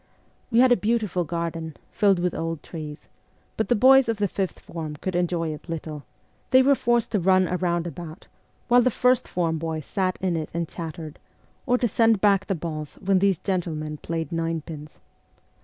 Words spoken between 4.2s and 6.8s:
fifth form could enjoy it little; they were